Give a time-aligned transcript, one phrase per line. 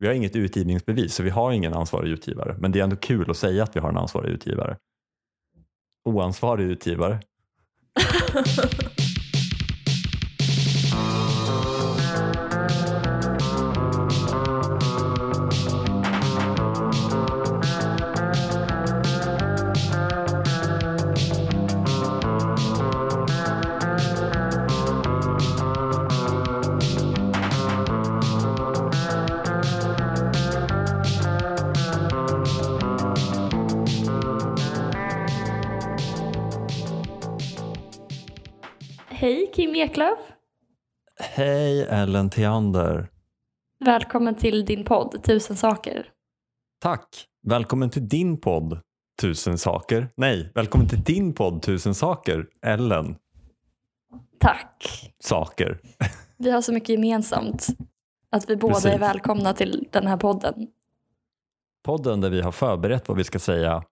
[0.00, 2.56] Vi har inget utgivningsbevis så vi har ingen ansvarig utgivare.
[2.58, 4.76] Men det är ändå kul att säga att vi har en ansvarig utgivare.
[6.04, 7.20] Oansvarig utgivare.
[39.80, 40.18] Eklöf.
[41.20, 43.10] Hej Ellen Theander.
[43.84, 46.08] Välkommen till din podd Tusen saker.
[46.80, 47.26] Tack.
[47.46, 48.80] Välkommen till din podd
[49.20, 50.08] Tusen saker.
[50.16, 52.46] Nej, välkommen till din podd Tusen saker.
[52.62, 53.16] Ellen.
[54.38, 55.12] Tack.
[55.18, 55.80] Saker.
[56.36, 57.66] Vi har så mycket gemensamt.
[58.30, 58.90] Att vi båda Precis.
[58.90, 60.66] är välkomna till den här podden.
[61.84, 63.84] Podden där vi har förberett vad vi ska säga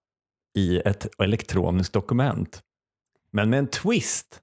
[0.57, 2.63] i ett elektroniskt dokument.
[3.31, 4.43] Men med en twist.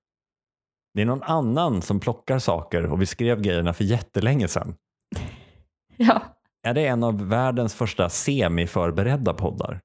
[0.95, 4.75] Det är någon annan som plockar saker och vi skrev grejerna för jättelänge sedan.
[5.97, 6.21] Ja,
[6.63, 9.79] Är det en av världens första semiförberedda poddar?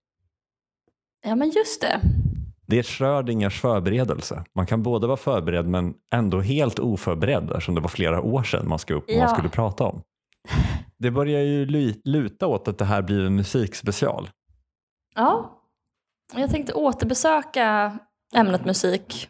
[1.27, 2.01] ja men just det.
[2.67, 4.45] Det är Schrödingers förberedelse.
[4.55, 8.69] Man kan både vara förberedd men ändå helt oförberedd eftersom det var flera år sedan
[8.69, 9.19] man ska upp och Ja.
[9.25, 10.03] man skulle prata om.
[10.99, 14.31] Det börjar ju lu- luta åt att det här blir en musikspecial.
[15.15, 15.61] Ja,
[16.35, 17.99] jag tänkte återbesöka
[18.35, 19.29] ämnet musik.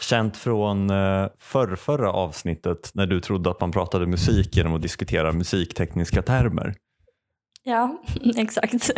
[0.00, 5.32] Känt från eh, förrförra avsnittet när du trodde att man pratade musik genom att diskutera
[5.32, 6.74] musiktekniska termer.
[7.62, 8.02] Ja,
[8.36, 8.90] exakt.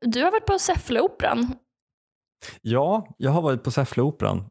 [0.00, 1.54] Du har varit på Säffleoperan.
[2.62, 4.44] Ja, jag har varit på Säffleoperan.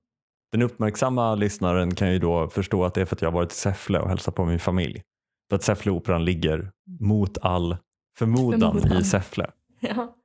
[0.51, 3.51] Den uppmärksamma lyssnaren kan ju då förstå att det är för att jag har varit
[3.51, 5.01] i Säffle och hälsat på min familj.
[5.49, 7.77] För att Säffleoperan ligger mot all
[8.17, 8.97] förmodan, Förmodan.
[9.01, 9.51] i Säffle.
[9.79, 10.15] Ja.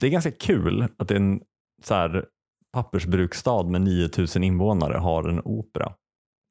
[0.00, 1.40] Det är ganska kul att en
[1.82, 2.24] så här,
[2.72, 5.92] pappersbruksstad med 9000 invånare har en opera.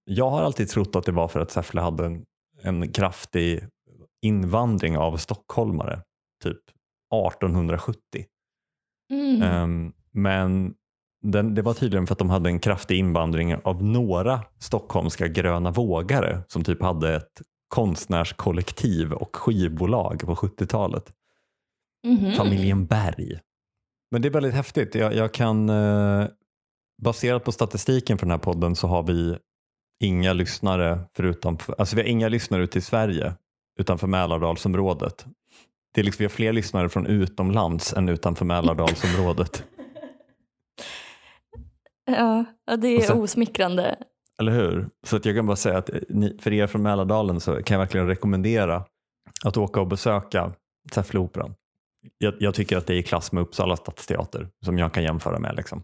[0.05, 2.25] Jag har alltid trott att det var för att Säffle hade en,
[2.61, 3.67] en kraftig
[4.21, 6.01] invandring av stockholmare,
[6.43, 6.61] typ
[7.13, 7.99] 1870.
[9.11, 9.41] Mm.
[9.41, 10.73] Ehm, men
[11.21, 15.71] den, det var tydligen för att de hade en kraftig invandring av några stockholmska gröna
[15.71, 21.11] vågare som typ hade ett konstnärskollektiv och skivbolag på 70-talet.
[22.07, 22.31] Mhm.
[22.31, 23.39] Familjen Berg.
[24.11, 24.95] Men det är väldigt häftigt.
[24.95, 26.27] Jag, jag kan, eh,
[27.01, 29.37] baserat på statistiken för den här podden så har vi
[30.03, 33.33] inga lyssnare förutom, alltså vi har inga lyssnare ute i Sverige
[33.79, 35.25] utanför Mälardalsområdet.
[35.93, 39.63] Det är liksom, vi har fler lyssnare från utomlands än utanför Mälardalsområdet.
[42.07, 43.95] Ja, ja, det är så- osmickrande.
[44.39, 44.89] Eller hur?
[45.07, 47.75] Så att jag kan bara säga att eh, ni, för er från Mälardalen så kan
[47.75, 48.85] jag verkligen rekommendera
[49.45, 50.53] att åka och besöka
[50.91, 51.55] Säffleoperan.
[52.17, 55.39] Jag, jag tycker att det är i klass med Uppsala stadsteater som jag kan jämföra
[55.39, 55.55] med.
[55.55, 55.83] Liksom.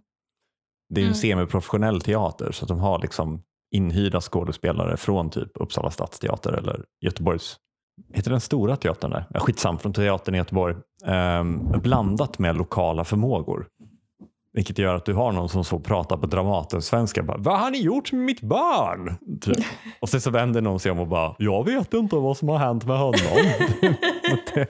[0.89, 1.21] Det är ju en Mm.
[1.21, 3.41] semiprofessionell teater så de har liksom
[3.75, 7.57] inhyrda skådespelare från typ Uppsala stadsteater eller Göteborgs
[8.13, 9.39] Heter den stora teatern där?
[9.39, 10.75] Skitsam, från teatern i Göteborg.
[11.05, 13.67] Ehm, blandat med lokala förmågor.
[14.53, 17.23] Vilket gör att du har någon som så pratar på Dramaten-svenska.
[17.23, 19.17] bara, Vad har ni gjort med mitt barn?
[19.41, 19.65] Typ.
[19.99, 22.57] Och sen så vänder någon sig om och bara, jag vet inte vad som har
[22.57, 23.13] hänt med honom.
[24.53, 24.67] det,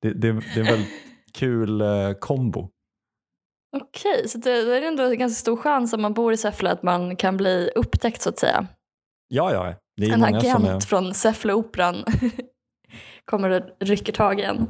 [0.00, 0.92] det, det, det är en väldigt
[1.34, 2.68] kul eh, kombo.
[3.76, 6.70] Okej, så det, det är ändå en ganska stor chans om man bor i Säffle
[6.70, 8.66] att man kan bli upptäckt så att säga.
[9.28, 9.74] Ja, ja.
[9.96, 12.04] Det är En agent är, från Säffleoperan
[13.24, 14.66] kommer och rycker tag i en.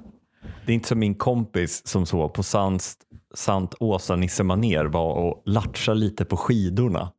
[0.69, 2.95] Det är inte som min kompis som så på sant,
[3.35, 7.13] sant Åsa Nisse Manér var och latcha lite på skidorna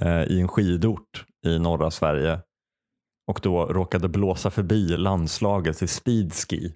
[0.00, 2.40] eh, i en skidort i norra Sverige
[3.26, 6.74] och då råkade blåsa förbi landslaget i speedski.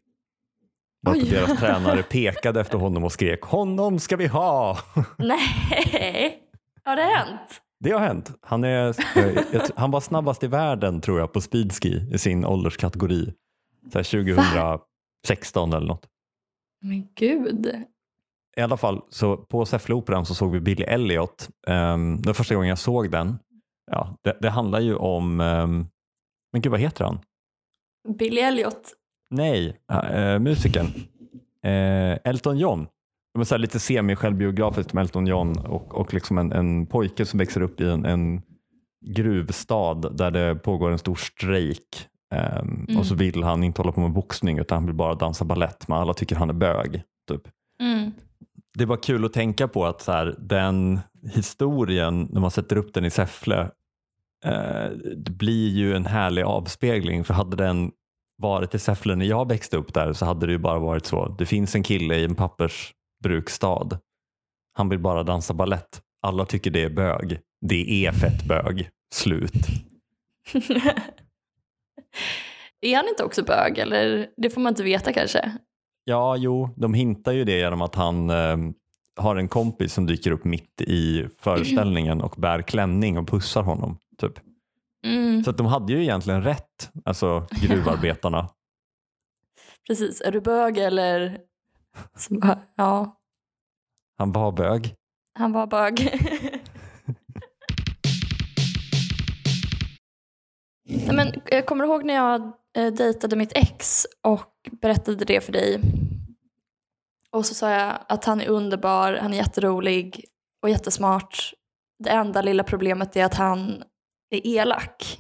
[1.03, 1.31] Varpå Oj.
[1.31, 4.79] deras tränare pekade efter honom och skrek honom ska vi ha.
[5.19, 6.39] Nej,
[6.85, 7.61] har det hänt?
[7.81, 8.31] Det har hänt.
[8.41, 8.89] Han, är,
[9.19, 13.33] eh, han var snabbast i världen tror jag på speedski i sin ålderskategori.
[13.93, 14.03] Så här
[15.27, 16.07] 2016 eller något.
[16.83, 17.85] Men gud.
[18.57, 21.49] I alla fall, så på Säffleoperan så såg vi Billy Elliot.
[21.67, 23.39] Um, det var första gången jag såg den.
[23.91, 25.87] Ja, det, det handlar ju om, ehm,
[26.53, 27.19] men gud vad heter han?
[28.19, 28.93] Billy Elliot.
[29.31, 30.87] Nej, uh, musikern.
[31.65, 32.87] Eh, Elton John.
[33.45, 37.61] Så här lite semi-självbiografiskt om Elton John och, och liksom en, en pojke som växer
[37.61, 38.43] upp i en, en
[39.07, 42.09] gruvstad där det pågår en stor strejk.
[42.35, 42.99] Ehm, Mm.
[43.01, 45.89] Och så vill han inte hålla på med boxning utan han vill bara dansa ballett
[45.89, 47.03] men alla tycker han är bög.
[47.29, 47.43] Typ.
[47.81, 48.13] Mm.
[48.79, 51.01] Det var kul att tänka på att så här, den
[51.33, 53.61] historien, när man sätter upp den i Säffle,
[54.45, 57.93] eh, det blir ju en härlig avspegling för hade den
[58.43, 61.29] varit i Säffle när jag växte upp där så hade det ju bara varit så.
[61.39, 63.89] Det finns en kille i en pappersbruksstad.
[64.73, 66.01] Han vill bara dansa ballett.
[66.23, 67.41] Alla tycker det är bög.
[67.61, 68.89] Det är fett bög.
[69.15, 69.53] Slut.
[72.81, 75.53] är han inte också bög eller det får man inte veta kanske?
[76.05, 78.57] Ja, jo, de hintar ju det genom att han eh,
[79.17, 83.99] har en kompis som dyker upp mitt i föreställningen och bär klänning och pussar honom.
[84.19, 84.33] Typ.
[85.05, 85.45] Mm.
[85.45, 88.49] Så att de hade ju egentligen rätt, alltså gruvarbetarna.
[89.87, 91.39] Precis, är du bög eller?
[92.31, 93.17] Bara, ja,
[94.19, 94.95] Han var bög.
[95.33, 96.01] han var bög.
[100.89, 105.41] Nej, men, jag kommer du ihåg när jag eh, dejtade mitt ex och berättade det
[105.41, 105.81] för dig?
[107.31, 110.25] Och så sa jag att han är underbar, han är jätterolig
[110.63, 111.53] och jättesmart.
[112.05, 113.83] Det enda lilla problemet är att han
[114.31, 115.19] är elak.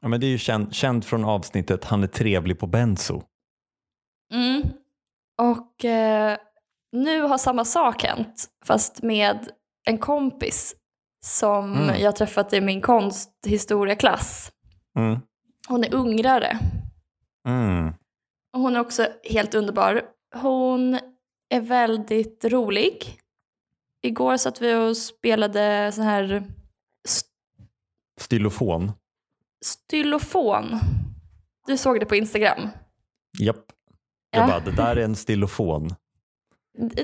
[0.00, 3.22] Ja, men det är ju känd, känd från avsnittet Han är trevlig på benzo.
[4.34, 4.62] Mm.
[5.42, 6.38] Och eh,
[6.92, 9.48] nu har samma sak hänt, fast med
[9.84, 10.74] en kompis
[11.26, 12.00] som Mm.
[12.00, 14.52] jag träffat i min konsthistorieklass.
[14.98, 15.18] Mm.
[15.68, 16.58] Hon är ungrare
[17.48, 17.92] Mm.
[18.52, 20.02] och hon är också helt underbar.
[20.34, 20.98] Hon
[21.48, 23.18] är väldigt rolig.
[24.02, 26.44] Igår satt vi och spelade sån här
[27.04, 27.28] st-
[28.20, 28.92] Stylofon.
[29.64, 30.78] stylofon.
[31.66, 32.68] Du såg det på Instagram.
[33.38, 33.64] Japp.
[34.30, 34.46] Jag Ja.
[34.46, 35.94] bara, det där är en stylofon.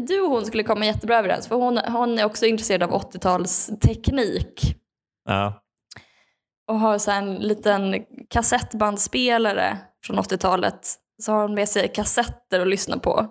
[0.01, 4.75] Du och hon skulle komma jättebra överens för hon, hon är också intresserad av 80-talsteknik
[5.29, 5.63] Ja.
[6.69, 10.95] och har så en liten kassettbandspelare från 80-talet.
[11.23, 13.27] Så har hon med sig kassetter att lyssna på.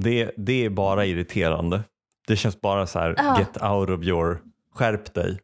[0.00, 1.80] Det, det är bara irriterande.
[2.26, 3.38] Det känns bara så här, Ja.
[3.38, 4.40] get out of your,
[4.74, 5.38] skärp dig.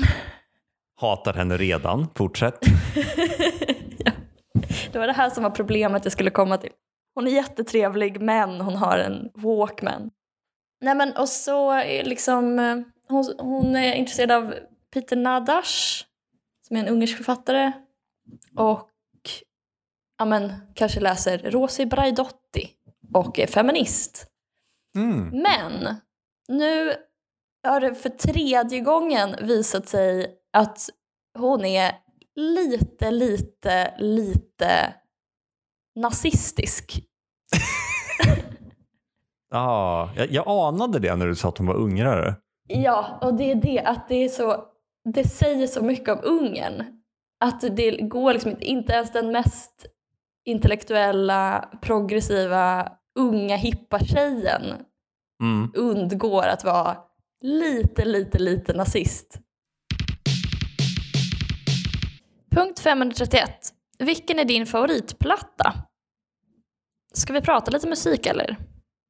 [1.00, 2.58] Hatar henne redan, fortsätt.
[3.98, 4.12] ja.
[4.92, 6.70] Det var det här som var problemet jag skulle komma till.
[7.20, 10.10] Hon är jättetrevlig men hon har en walkman.
[10.80, 12.78] Nej men och så är liksom, eh,
[13.08, 14.54] hon, hon är intresserad av
[14.92, 16.04] Peter Nadash
[16.66, 17.72] som är en ungersk författare.
[18.56, 18.90] Och
[20.18, 22.70] ja men, kanske läser Rosi Braidotti
[23.14, 24.26] och är feminist.
[24.96, 25.42] Mm.
[25.42, 25.96] Men
[26.48, 26.94] nu
[27.68, 30.88] har det för tredje gången visat sig att
[31.38, 31.92] hon är
[32.36, 34.94] lite, lite, lite
[35.96, 37.09] nazistisk.
[39.52, 42.34] Ah, jag, jag anade det när du sa att hon var ungrare.
[42.68, 44.64] Ja, och det är det att det är så,
[45.14, 46.84] det säger så mycket om Ungern.
[47.40, 49.86] Att det går liksom inte, inte ens den mest
[50.44, 52.88] intellektuella, progressiva,
[53.18, 54.62] unga, hippa tjejen
[55.42, 55.70] Mm.
[55.74, 56.96] undgår att vara
[57.40, 59.38] lite, lite, lite nazist.
[62.50, 63.50] Punkt 531.
[63.98, 65.74] Vilken är din favoritplatta?
[67.12, 68.56] Ska vi prata lite musik eller?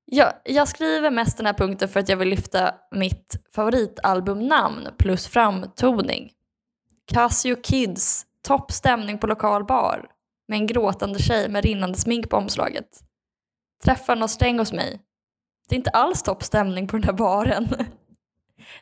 [0.04, 5.26] Jag, jag skriver mest den här punkten för att jag vill lyfta mitt favoritalbumnamn plus
[5.26, 6.30] framtoning.
[7.12, 10.10] Casio Kids, toppstämning på lokal bar
[10.48, 13.00] med en gråtande tjej med rinnande smink på omslaget.
[13.84, 15.00] Träffar någon sträng hos mig.
[15.68, 17.68] Det är inte alls toppstämning på den här baren.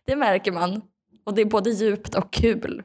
[0.05, 0.82] Det märker man.
[1.26, 2.82] Och det är både djupt och kul.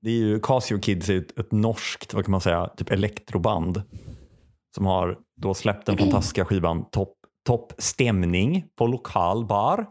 [0.00, 3.82] Det är ju Casio Kids ett, ett norskt, vad kan man säga, typ elektroband
[4.74, 7.14] som har då släppt den fantastiska skivan Topp
[7.46, 9.86] top stämning på lokal bar.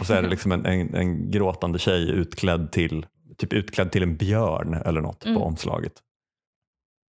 [0.00, 4.02] Och så är det liksom en, en, en gråtande tjej utklädd till, typ utklädd till
[4.02, 5.36] en björn eller något Mm.
[5.38, 5.92] på omslaget.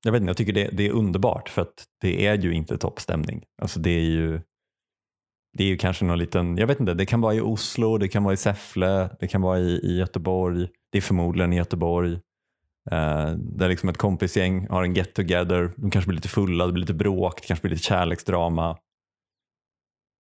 [0.06, 2.78] Jag vet inte, jag tycker det, det är underbart för att det är ju inte
[2.78, 3.44] toppstämning.
[3.62, 4.42] Alltså det är ju
[5.54, 8.08] det är ju kanske någon liten, jag vet inte, det kan vara i Oslo, det
[8.08, 12.20] kan vara i Säffle, det kan vara i, i Göteborg, det är förmodligen i Göteborg.
[12.92, 16.72] Eh, där liksom ett kompisgäng har en get together, de kanske blir lite fulla, det
[16.74, 18.78] blir lite bråk, det kanske blir lite kärleksdrama.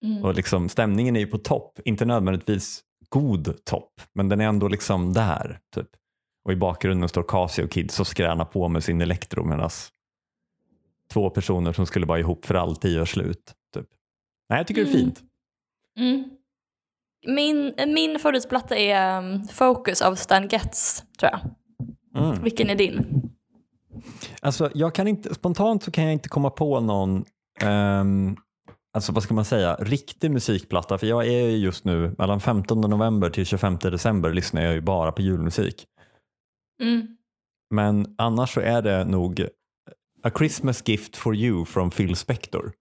[0.05, 0.25] Mm.
[0.25, 4.69] Och liksom, stämningen är ju på topp, inte nödvändigtvis god topp, men den är ändå
[4.69, 5.59] liksom där.
[5.75, 5.89] Typ.
[6.45, 9.71] Och i bakgrunden står Casio Kids och skränar på med sin elektro medan
[11.13, 13.55] två personer som skulle vara ihop för alltid gör slut.
[13.75, 13.87] Typ.
[14.49, 15.05] Nej, jag tycker det är Mm.
[15.05, 15.23] fint.
[15.99, 16.31] Mm.
[17.27, 21.41] Min, min favoritplatta är um, Focus av Stan Getz, tror jag.
[22.17, 22.43] Mm.
[22.43, 23.23] Vilken är din?
[24.41, 27.25] Alltså, jag kan inte, spontant så kan jag inte komma på någon
[27.61, 28.37] ehm,
[28.97, 30.99] alltså vad ska man säga, riktig musikplatta.
[30.99, 34.81] För jag är ju just nu, mellan 15 november till 25 december lyssnar jag ju
[34.81, 35.87] bara på julmusik.
[36.83, 37.17] Mm.
[37.71, 39.47] Men annars så är det nog
[40.23, 42.73] A Christmas Gift for You från Phil Spector.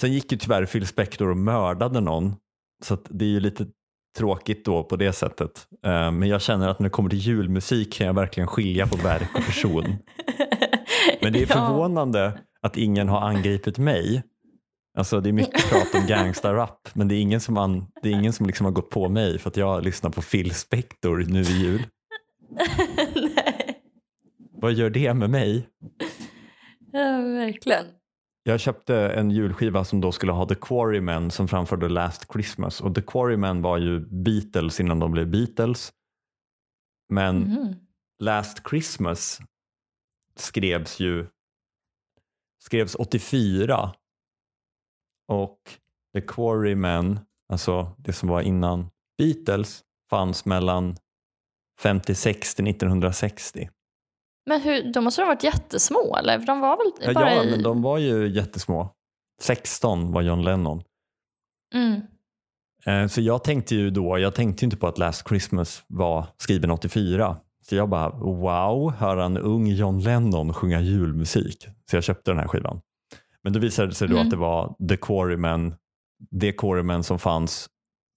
[0.00, 2.36] Sen gick ju tyvärr Phil Spector och mördade någon.
[2.84, 3.66] Så det är ju lite
[4.16, 5.66] tråkigt då på det sättet.
[5.86, 8.96] Eh, men jag känner att när det kommer till julmusik kan jag verkligen skilja på
[8.96, 9.84] verk och person.
[11.22, 14.22] Men det är förvånande att ingen har angripit mig.
[14.98, 18.12] Alltså det är mycket prat om gangsta-rap men det är ingen som, an, det är
[18.12, 21.40] ingen som liksom har gått på mig för att jag lyssnar på Phil Spector nu
[21.40, 21.82] i jul.
[23.14, 23.76] Nej.
[24.52, 25.68] Vad gör det med mig?
[26.92, 27.84] Ja, verkligen.
[28.46, 32.94] Jag köpte en julskiva som då skulle ha The Quarrymen som framförde Last Christmas och
[32.94, 35.92] The Quarrymen var ju Beatles innan de blev Beatles.
[37.08, 37.74] Men Mhm.
[38.18, 39.40] Last Christmas
[40.36, 41.26] skrevs ju
[42.62, 43.94] skrevs 84
[45.28, 45.58] och
[46.14, 50.96] The Quarrymen, alltså det som var innan Beatles, fanns mellan
[51.80, 53.70] 56 till 1960.
[54.46, 56.38] Men hur, de måste ha varit jättesmå eller?
[56.38, 57.50] För de var väl bara ja i...
[57.50, 58.88] men de var ju jättesmå.
[59.42, 60.82] 16 var John Lennon.
[61.74, 62.00] Mm.
[62.86, 66.70] Eh, Så jag tänkte ju då, jag tänkte inte på att Last Christmas var skriven
[66.70, 67.36] 84.
[67.68, 71.66] Så jag bara, wow, höra en ung John Lennon sjunga julmusik.
[71.90, 72.80] Så jag köpte den här skivan.
[73.42, 74.26] Men då visade det sig då Mm.
[74.26, 75.74] att det var The Quarrymen,
[76.30, 77.68] det Quarrymen som fanns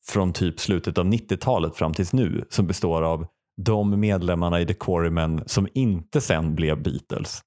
[0.08, 3.28] från typ slutet av 90-talet fram tills nu som består av
[3.62, 7.42] de medlemmarna i The Quarrymen som inte sen blev Beatles.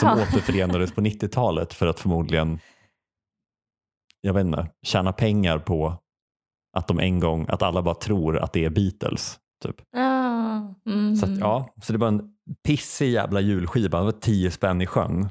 [0.00, 0.22] Som Jaha.
[0.22, 2.58] återförenades på 90-talet för att förmodligen,
[4.20, 5.98] jag vet inte, tjäna pengar på
[6.76, 9.38] att de en gång, att alla bara tror att det är Beatles.
[9.64, 9.76] Typ.
[9.96, 11.16] Ah, mm.
[11.16, 14.86] Så, att, ja, så det var en pissig jävla julskiva, det var tio spänn i
[14.86, 15.28] sjön.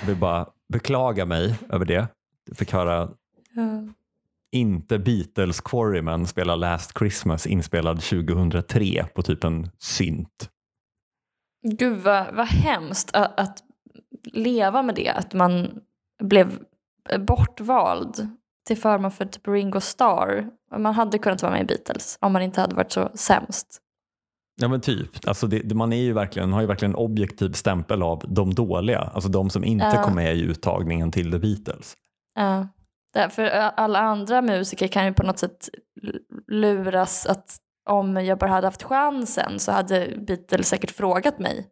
[0.00, 2.08] Jag vill bara beklaga mig över det.
[2.48, 3.10] Jag fick höra
[3.56, 3.92] Ja.
[4.52, 10.50] Inte Beatles Quarrymen spela Last Christmas inspelad 2003 på typ en synt.
[11.62, 13.62] Gud vad, vad hemskt att, att
[14.32, 15.08] leva med det.
[15.08, 15.68] Att man
[16.22, 16.58] blev
[17.18, 18.28] bortvald
[18.66, 20.50] till förmån för typ Ringo Starr.
[20.78, 23.82] Man hade kunnat vara med i Beatles om man inte hade varit så sämst.
[24.60, 28.02] Ja men typ, alltså det, man är ju verkligen, har ju verkligen en objektiv stämpel
[28.02, 30.02] av de dåliga, alltså de som inte Ja.
[30.02, 31.96] kom med i uttagningen till The Beatles.
[32.34, 32.68] Ja.
[33.16, 33.44] Därför
[33.76, 35.68] alla andra musiker kan ju på något sätt
[36.46, 37.56] luras att
[37.90, 41.66] om jag bara hade haft chansen så hade Beatles säkert frågat mig.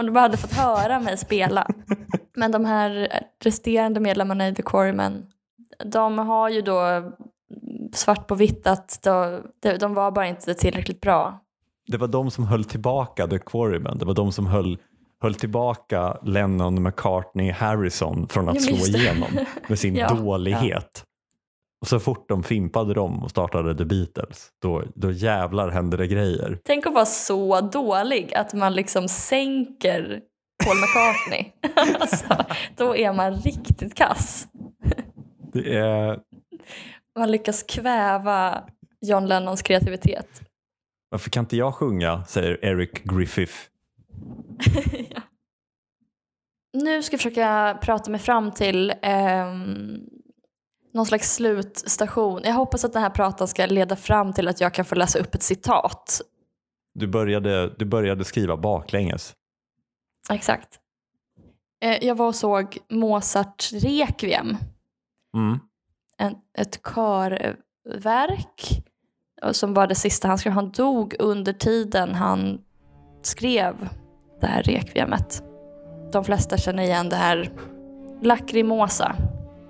[0.00, 1.66] Om de bara hade fått höra mig spela.
[2.36, 3.08] Men de här
[3.44, 5.26] resterande medlemmarna i The Quarrymen,
[5.84, 7.12] de har ju då
[7.92, 9.42] svart på vitt att de,
[9.80, 11.40] de var bara inte tillräckligt bra.
[11.86, 14.78] Det var de som höll tillbaka The Quarrymen, det var de som höll,
[15.22, 19.28] höll tillbaka Lennon, McCartney, Harrison från att slå igenom
[19.68, 21.04] med sin Ja, dålighet.
[21.82, 26.06] Och så fort de fimpade dem och startade The Beatles, då, då jävlar hände det
[26.06, 26.58] grejer.
[26.64, 30.20] Tänk att vara så dålig att man liksom sänker
[30.64, 31.52] Paul McCartney.
[32.00, 32.44] alltså,
[32.76, 34.46] då är man riktigt kass.
[35.52, 36.18] Det är,
[37.18, 38.62] Man lyckas kväva
[39.06, 40.42] John Lennons kreativitet.
[41.10, 43.54] varför kan inte jag sjunga, säger Eric Griffith.
[45.10, 45.22] ja.
[46.72, 50.00] Nu ska jag försöka prata mig fram till ehm,
[50.94, 52.40] någon slags slutstation.
[52.44, 55.18] Jag hoppas att den här pratan ska leda fram till att jag kan få läsa
[55.18, 56.20] upp ett citat.
[56.94, 59.34] Du började, du började skriva baklänges.
[60.30, 60.80] Exakt.
[61.82, 64.56] Eh, jag var och såg Mozart Requiem.
[65.34, 65.58] Mm.
[66.18, 68.84] en, ett körverk
[69.42, 70.52] eh, som var det sista han skrev.
[70.52, 72.60] Han dog under tiden han
[73.22, 73.88] skrev
[74.40, 75.42] det här rekviemet.
[76.12, 77.50] De flesta känner igen det här
[78.22, 79.16] Lacrimosa.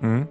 [0.01, 0.27] Mm.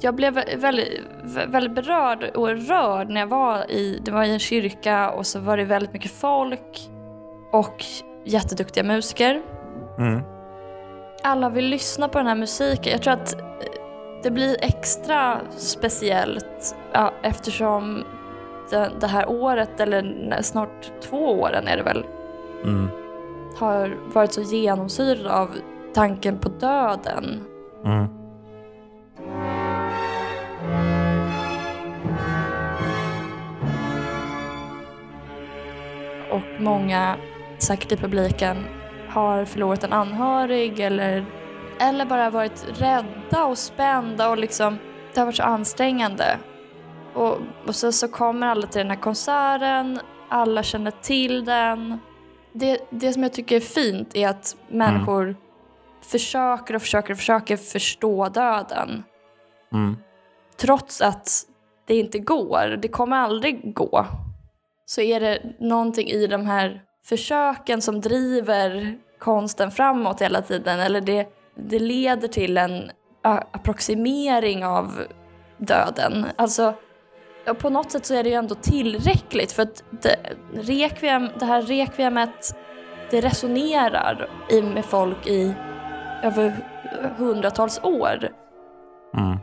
[0.00, 1.00] Jag blev väldigt,
[1.48, 5.38] väldigt berörd och rörd när jag var i, det var i en kyrka och så
[5.40, 6.90] var det väldigt mycket folk
[7.52, 7.84] och
[8.24, 9.42] jätteduktiga musiker
[9.98, 10.22] Mm.
[11.22, 12.92] alla vill lyssna på den här musiken.
[12.92, 13.40] Jag tror att eh,
[14.22, 18.04] det blir extra speciellt ja, eftersom
[18.70, 22.04] det, det här året, eller snart två åren är det väl,
[22.64, 22.88] Mm.
[23.56, 25.48] Har varit så genomsyrad av
[25.94, 27.40] tanken på döden.
[27.84, 28.08] Mm.
[36.30, 37.16] Och många,
[37.58, 38.56] säkert i publiken,
[39.08, 41.26] har förlorat en anhörig eller,
[41.80, 44.78] eller bara varit rädda och spända och liksom,
[45.14, 46.38] det har varit så ansträngande.
[47.14, 51.98] Och, och så, så kommer alla till den här konserten, alla känner till den.
[52.52, 55.36] Det, det som jag tycker är fint är att människor
[56.02, 59.04] försöker och försöker och försöker förstå döden.
[59.72, 59.96] Mm.
[60.56, 61.28] Trots att
[61.86, 64.06] det inte går, det kommer aldrig gå,
[64.86, 70.80] så är det någonting i de här försöken som driver konsten framåt hela tiden.
[70.80, 72.90] Eller det, det leder till en
[73.22, 75.00] approximering av
[75.58, 76.26] döden.
[76.36, 76.74] Alltså,
[77.48, 80.16] och på något sätt så är det ju ändå tillräckligt för att det,
[80.52, 82.56] requiem, det här requiemet
[83.10, 85.54] det resonerar i, med folk i
[86.22, 86.56] över
[87.18, 88.28] hundratals år.
[89.16, 89.38] Mm.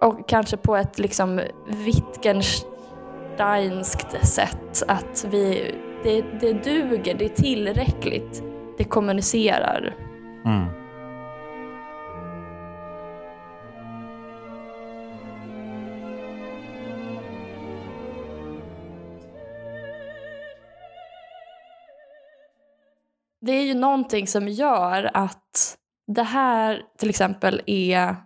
[0.00, 8.42] Och kanske på ett liksom Wittgensteinskt sätt att vi, det, det duger, det är tillräckligt,
[8.78, 9.94] det kommunicerar.
[10.44, 10.85] Mm.
[23.46, 25.76] Det är ju någonting som gör att
[26.06, 28.16] det här till exempel är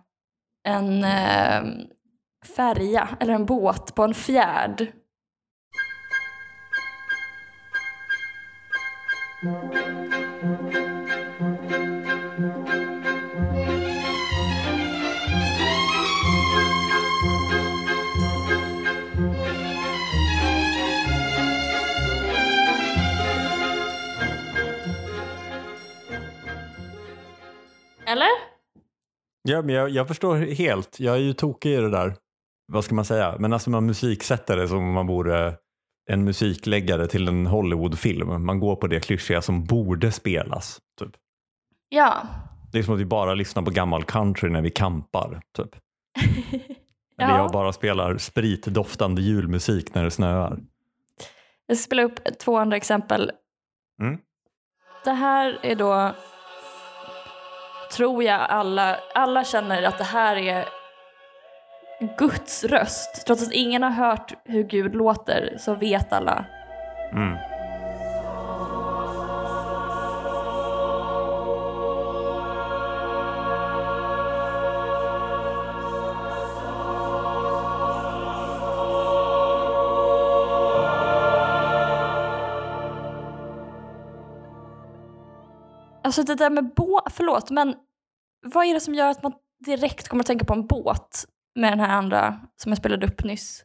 [0.67, 1.63] en eh,
[2.55, 4.87] färja eller en båt på en fjärd.
[9.43, 10.90] Mm.
[29.51, 30.99] Ja, men jag, jag förstår helt.
[30.99, 32.15] Jag är ju tokig i det där.
[32.67, 33.35] Vad ska man säga?
[33.39, 35.55] Men alltså man musiksätter det som om man vore
[36.09, 38.45] en musikläggare till en Hollywoodfilm.
[38.45, 40.79] Man går på det klyschiga som borde spelas.
[40.99, 41.11] Typ.
[41.89, 42.21] Ja.
[42.71, 45.41] Det är som att vi bara lyssnar på gammal country när vi kampar.
[45.57, 45.75] Typ.
[47.17, 50.59] Eller jag bara spelar spritdoftande julmusik när det snöar.
[51.67, 53.31] Jag ska spela upp två andra exempel.
[54.01, 54.17] Mm.
[55.03, 56.15] Det här är då,
[57.91, 60.65] tror jag alla, alla känner att det här är
[62.17, 63.25] Guds röst.
[63.25, 66.45] Trots att ingen har hört hur Gud låter så vet alla.
[67.13, 67.37] Mm.
[86.03, 87.75] Alltså det där med båt, förlåt men
[88.53, 89.33] vad är det som gör att man
[89.65, 93.23] direkt kommer att tänka på en båt med den här andra som jag spelade upp
[93.23, 93.63] nyss?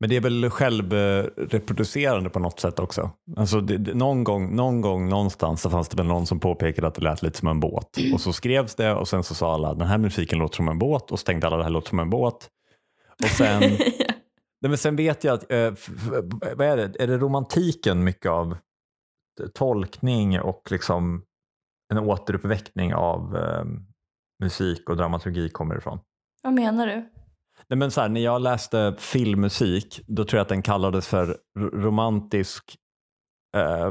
[0.00, 3.10] Men det är väl självreproducerande på något sätt också.
[3.36, 6.94] Alltså det, någon, gång, någon gång någonstans så fanns det väl någon som påpekade att
[6.94, 7.98] det lät lite som en båt.
[8.14, 10.78] Och så skrevs det och sen så sa alla den här musiken låter som en
[10.78, 12.48] båt och så tänkte alla det här låter som en båt.
[13.22, 13.60] Och sen,
[14.60, 15.72] nej men sen vet jag att, eh,
[16.56, 18.56] vad är det, är det romantiken mycket av
[19.54, 21.22] tolkning och liksom
[21.90, 23.64] en återuppväckning av eh,
[24.42, 25.98] musik och dramaturgi kommer ifrån?
[26.42, 27.10] Vad menar du?
[27.68, 31.38] Nej, men så här, när jag läste filmmusik, då tror jag att den kallades för
[31.58, 32.76] romantisk
[33.56, 33.86] eh,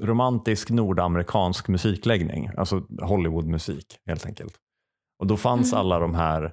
[0.00, 4.54] romantisk nordamerikansk musikläggning, alltså Hollywoodmusik helt enkelt.
[5.18, 5.80] Och då fanns Mm.
[5.80, 6.52] alla de här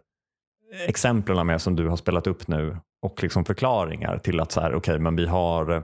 [0.88, 4.73] exemplen med som du har spelat upp nu och liksom förklaringar till att så här,
[4.75, 5.83] okej, men vi har,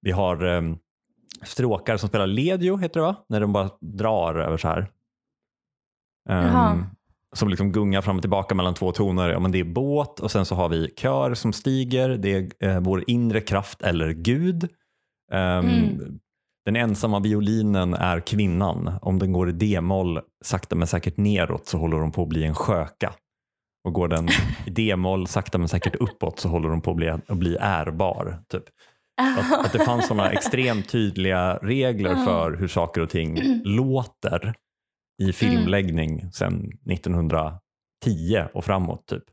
[0.00, 0.62] vi har eh,
[1.42, 3.16] stråkar som spelar ledio, heter det va?
[3.28, 4.90] När de bara drar över så här.
[6.28, 6.84] Ehm,
[7.36, 9.28] som liksom gungar fram och tillbaka mellan två toner.
[9.28, 12.08] Ja, men det är båt och sen så har vi kör som stiger.
[12.08, 14.68] Det är eh, vår inre kraft eller Gud.
[15.32, 16.18] Ehm, Mm.
[16.64, 18.98] Den ensamma violinen är kvinnan.
[19.02, 22.44] Om den går i d-moll sakta men säkert neråt så håller de på att bli
[22.44, 23.12] en sköka.
[23.84, 24.28] Och går den
[24.66, 28.42] i d-moll sakta men säkert uppåt så håller de på att bli, att bli ärbar.
[28.48, 28.64] Typ.
[29.20, 32.24] Att, att det fanns sådana extremt tydliga regler Mm.
[32.24, 34.54] för hur saker och ting låter
[35.22, 39.06] i filmläggning sedan 1910 och framåt.
[39.06, 39.24] typ.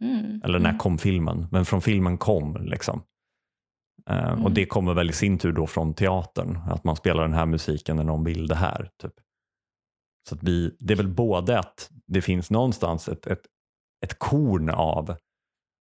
[0.00, 0.40] Mm.
[0.44, 0.78] Eller när Mm.
[0.78, 1.46] kom filmen?
[1.52, 2.56] Men från filmen kom.
[2.60, 3.02] liksom.
[4.10, 4.54] Eh, Och Mm.
[4.54, 6.56] det kommer väl i sin tur då från teatern.
[6.70, 8.90] Att man spelar den här musiken när någon vill det här.
[9.02, 9.12] Typ.
[10.28, 13.42] Så att vi, det är väl både att det finns någonstans ett, ett,
[14.04, 15.16] ett korn av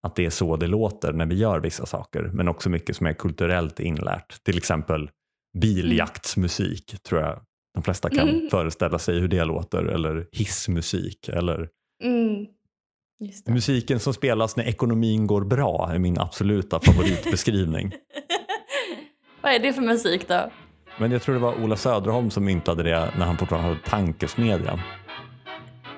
[0.03, 2.23] att det är så det låter när vi gör vissa saker.
[2.23, 4.45] Men också mycket som är kulturellt inlärt.
[4.45, 5.11] Till exempel
[5.59, 7.41] biljaktsmusik tror jag
[7.75, 8.51] de flesta kan Mm.
[8.51, 9.85] föreställa sig hur det låter.
[9.85, 11.29] Eller hissmusik.
[11.29, 11.69] Eller
[12.05, 12.47] Mm.
[13.49, 17.93] Musiken som spelas när ekonomin går bra är min absoluta favoritbeskrivning.
[19.43, 20.51] Vad är det för musik då?
[20.99, 24.81] Men jag tror det var Ola Söderholm som myntade det när han fortfarande hade tankesmedjan.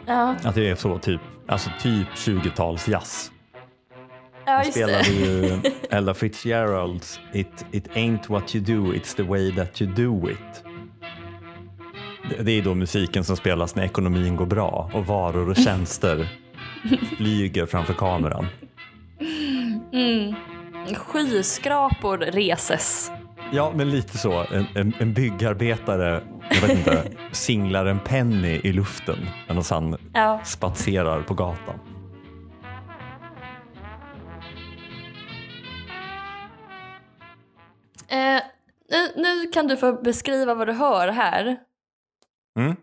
[0.07, 3.31] Ja, Att det är så typ, alltså typ 20-tals jazz.
[4.47, 9.83] Ja spelade ju Ella Fitzgeralds It, it ain't what you do, it's the way that
[9.83, 10.65] you do it.
[12.31, 16.29] Det- Det är då musiken som spelas när ekonomin går bra och varor och tjänster
[17.17, 18.47] flyger framför kameran.
[19.93, 20.35] Mm.
[20.97, 23.11] Skyskrapor reses.
[23.53, 24.45] Ja, men lite så.
[24.53, 27.03] En, en, en byggarbetare, jag vet inte,
[27.33, 30.41] singlar en penny i luften medan han Ja.
[30.45, 31.75] spatserar på gatan.
[39.53, 41.57] Kan du få beskriva vad du hör här.
[42.59, 42.77] Mm.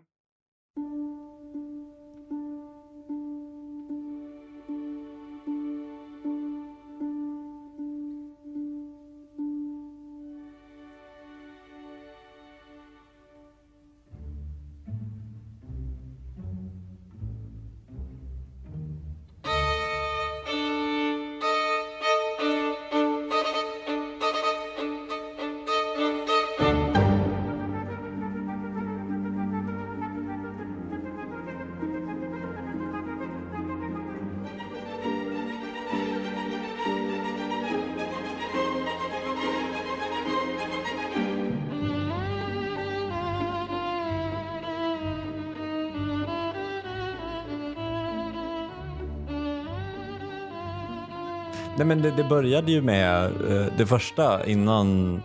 [51.80, 55.20] Nej, men det, det började ju med eh, det första innan,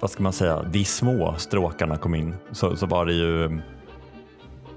[0.00, 2.34] vad ska man säga, de små stråkarna kom in.
[2.52, 3.60] Så, så var det ju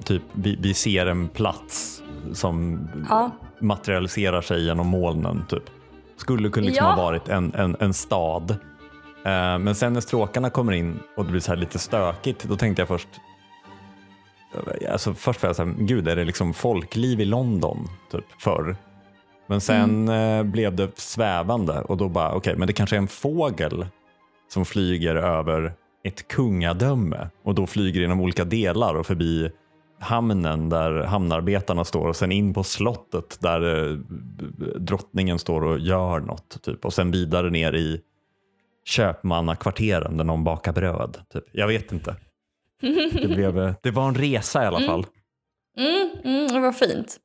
[0.03, 3.31] typ, vi, vi ser en plats som Ja.
[3.59, 5.45] materialiserar sig genom molnen.
[5.49, 5.63] Typ.
[6.17, 6.93] Skulle kunna liksom Ja.
[6.93, 8.51] ha varit en, en, en stad.
[9.25, 12.81] Eh, men sen när stråkarna kommer in och det blir så lite stökigt, då tänkte
[12.81, 13.07] jag först
[14.91, 18.75] Alltså först var jag så här, gud är det liksom folkliv i London typ förr?
[19.53, 23.07] Men sen eh, blev det svävande och då bara, okej, men det kanske är en
[23.07, 23.85] fågel
[24.53, 29.51] som flyger över ett kungadöme och då flyger genom olika delar och förbi
[29.99, 33.97] hamnen där hamnarbetarna står och sen in på slottet där eh,
[34.79, 38.01] drottningen står och gör något typ och sen vidare ner i
[38.85, 41.17] köpmannakvarteren där någon bakar bröd.
[41.33, 41.43] Typ.
[41.51, 42.15] Jag vet inte.
[43.21, 45.05] Det, blev, eh, det var en resa i alla fall.
[45.77, 47.19] Mm, mm, det var fint.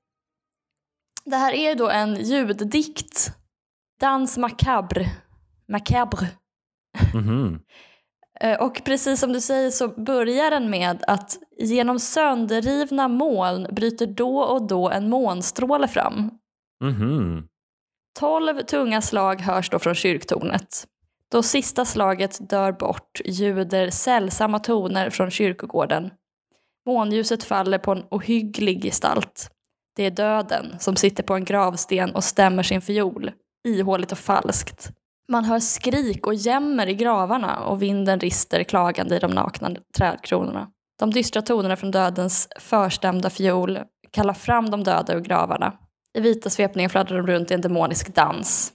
[1.30, 3.32] Det här är då en ljuddikt.
[4.00, 5.06] Dans macabre.
[5.68, 6.26] Macabre.
[7.14, 7.60] Mhm.
[8.40, 14.06] Eh, Och precis som du säger så börjar den med att genom sönderrivna moln bryter
[14.06, 16.30] då och då en månstråle fram.
[16.84, 17.46] Mhm.
[18.18, 20.84] Tolv tunga slag hörs då från kyrktornet.
[21.30, 26.10] Då sista slaget dör bort ljuder sällsamma toner från kyrkogården.
[26.86, 29.50] Månljuset faller på en ohygglig gestalt.
[29.98, 33.30] Det är döden som sitter på en gravsten och stämmer sin fiol,
[33.68, 34.90] ihåligt och falskt.
[35.32, 40.68] Man hör skrik och jämmer i gravarna och vinden rister klagande i de nakna trädkronorna.
[40.98, 43.78] De dystra tonerna från dödens förstämda fiol
[44.10, 45.72] kallar fram de döda ur gravarna.
[46.18, 48.72] I vita svepningar fladdrar de runt i en demonisk dans.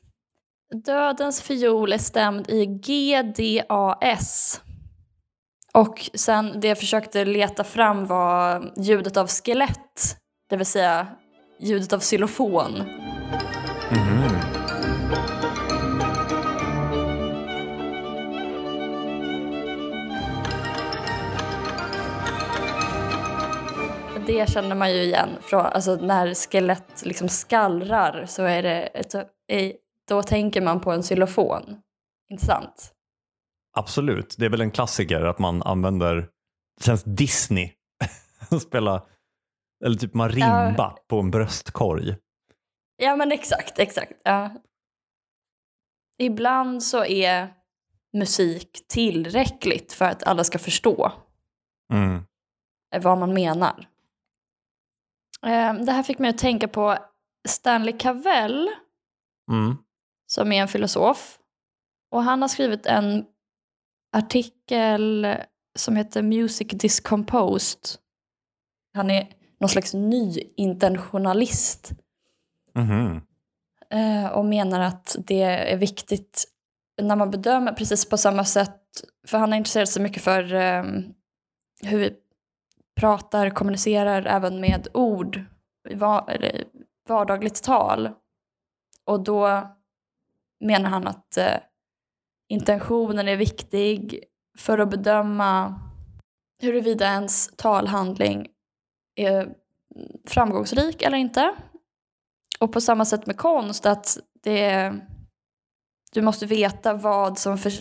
[0.86, 4.62] Dödens fiol är stämd i GDAS.
[5.73, 10.17] Och sen det jag försökte leta fram var ljudet av skelett,
[10.54, 11.08] det vill säga
[11.60, 12.72] ljudet av xylofon.
[13.92, 14.30] Mhm.
[24.28, 25.30] Det känner man ju igen.
[25.42, 29.13] Från, alltså när skelett liksom skallrar så är det ett,
[30.08, 31.63] då tänker man på en xylofon.
[32.32, 32.94] Intressant.
[33.78, 36.16] Absolut, det är väl en klassiker att man använder,
[36.78, 37.72] det känns Disney,
[38.50, 39.04] att spela,
[39.86, 42.15] eller typ marimba på en bröstkorg.
[42.98, 44.12] Ja men exakt, exakt.
[44.24, 44.50] Ja.
[46.17, 47.54] Ibland så är
[48.17, 51.12] musik tillräckligt för att alla ska förstå
[51.93, 52.24] Mm.
[53.04, 53.88] vad man menar.
[55.46, 56.98] Eh, Det här fick mig att tänka på
[57.48, 58.69] Stanley Cavell
[59.52, 59.78] Mm.
[60.28, 61.39] som är en filosof.
[62.12, 63.26] Och han har skrivit en
[64.15, 65.28] artikel
[65.76, 67.80] som heter Music Discomposed.
[68.93, 71.91] Han är någon slags ny-intentionalist
[72.76, 73.21] Mhm.
[73.89, 76.45] eh, och menar att det är viktigt
[77.02, 78.80] när man bedömer, precis på samma sätt,
[79.28, 80.84] för han har intresserat sig mycket för eh,
[81.84, 82.13] hur vi
[82.99, 85.43] pratar, kommunicerar även med ord,
[85.89, 85.95] i
[87.08, 88.10] vardagligt tal.
[89.06, 89.67] Och då
[90.60, 91.58] menar han att eh,
[92.49, 94.23] intentionen är viktig
[94.58, 95.80] för att bedöma
[96.62, 98.47] huruvida ens talhandling
[99.15, 99.49] är
[100.28, 101.56] framgångsrik eller inte.
[102.60, 104.93] Och på samma sätt med konst, att det,
[106.12, 107.71] du måste veta vad, som för,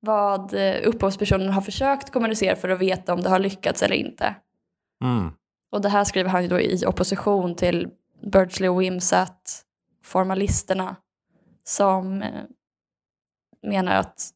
[0.00, 4.34] vad eh, upphovspersonen har försökt kommunicera för att veta om det har lyckats eller inte.
[5.04, 5.32] Mm.
[5.72, 7.88] Och det här skriver han ju då i opposition till
[8.32, 9.64] Birdsley och Wimsatt,
[10.04, 10.96] formalisterna,
[11.64, 12.44] som eh,
[13.62, 14.30] menar att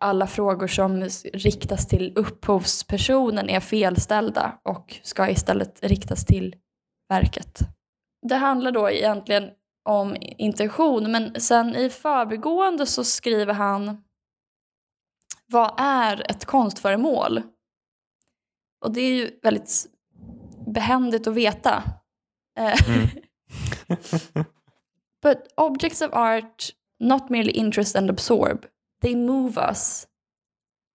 [0.00, 6.56] alla frågor som riktas till upphovspersonen är felställda och ska istället riktas till
[7.08, 7.58] verket.
[8.28, 9.50] Det handlar då egentligen
[9.84, 14.04] om intention, men sen i förbigående så skriver han
[15.46, 17.42] vad är ett konstföremål?
[18.84, 19.86] Och det är ju väldigt
[20.66, 21.82] behändigt att veta.
[22.58, 23.08] Eh, Mm.
[25.22, 28.66] But objects of art not merely interest and absorb,
[29.00, 30.06] they move us.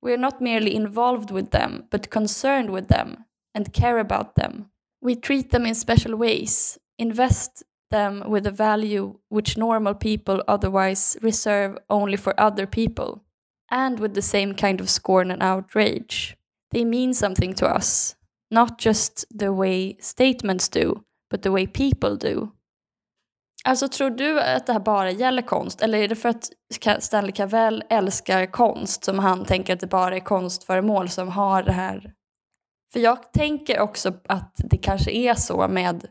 [0.01, 4.69] We are not merely involved with them, but concerned with them and care about them.
[5.01, 11.17] We treat them in special ways, invest them with a value which normal people otherwise
[11.21, 13.23] reserve only for other people,
[13.71, 16.37] and with the same kind of scorn and outrage.
[16.71, 18.15] They mean something to us,
[18.51, 22.53] not just the way statements do, but the way people do.
[23.67, 26.49] Alltså tror du att det här bara gäller konst eller är det för att
[27.03, 31.71] Stanley Cavell älskar konst som han tänker att det bara är konstföremål som har det
[31.71, 32.13] här?
[32.93, 36.07] För jag tänker också att det kanske är så med,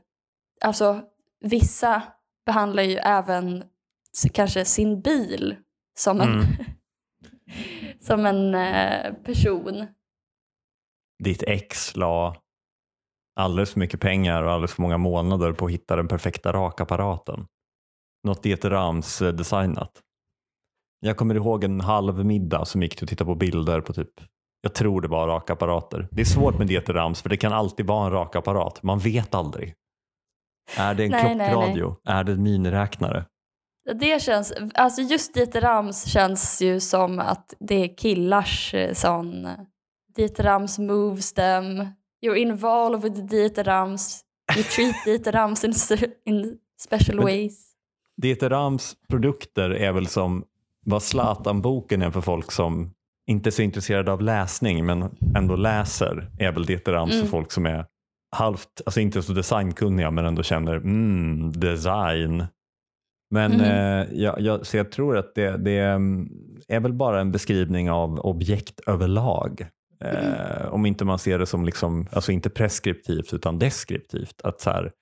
[0.60, 1.00] alltså
[1.40, 2.02] vissa
[2.46, 3.64] behandlar ju även
[4.32, 5.56] kanske sin bil
[5.98, 6.46] som en, Mm.
[8.00, 9.86] som en eh, person.
[11.24, 12.36] Ditt ex la
[13.36, 17.46] alldeles för mycket pengar och alldeles för många månader på att hitta den perfekta rakapparaten.
[18.24, 20.00] Något Dieter Rams designat.
[21.00, 24.10] Jag kommer ihåg en halv middag som gick till att titta på bilder på typ,
[24.60, 26.08] jag tror det var rakapparater.
[26.10, 28.82] Det är svårt med Dieter Rams för det kan alltid vara en rakapparat.
[28.82, 29.74] Man vet aldrig.
[30.76, 31.50] Är det en Nej, nej, nej.
[31.50, 31.96] klockradio?
[32.04, 33.24] Är det en miniräknare?
[33.94, 39.46] Det känns, alltså just Dieter Rams känns ju som att det är killars eh, sån,
[39.46, 39.52] eh,
[40.14, 41.86] Dieter Rams moves them,
[42.24, 44.20] you're involved Dieter Rams,
[44.56, 45.72] you treat Dieter Rams in,
[46.24, 47.70] in special Men- ways.
[48.16, 50.44] Dieter Rams produkter är väl som
[50.86, 52.90] vad Zlatan-boken är för folk som
[53.26, 57.24] inte är så intresserade av läsning men ändå läser är väl Dieter Rams Mm.
[57.24, 57.86] för folk som är
[58.36, 62.44] halvt, alltså inte så designkunniga men ändå känner mm, design.
[63.30, 63.60] Men Mhm.
[63.60, 66.28] eh, jag, jag, så jag tror att det, det mm,
[66.68, 69.66] är väl bara en beskrivning av objekt överlag.
[70.00, 74.40] Eh, om inte man ser det som, liksom, alltså inte preskriptivt utan deskriptivt.
[74.44, 74.92] Att så här,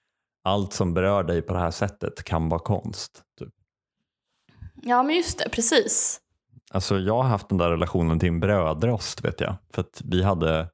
[0.45, 3.23] allt som berör dig på det här sättet kan vara konst.
[3.39, 3.53] Typ.
[4.83, 6.21] Ja men just det, precis.
[6.71, 9.57] Alltså jag har haft den där relationen till en brödrost vet jag.
[9.73, 10.71] För att vi hade